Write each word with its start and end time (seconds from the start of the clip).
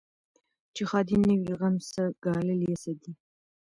چي 0.75 0.83
ښادي 0.89 1.15
نه 1.27 1.33
وي 1.39 1.51
غم 1.59 1.75
څه 1.91 2.01
ګالل 2.23 2.59
یې 2.67 2.75
څه 2.81 2.91
دي 3.01 3.11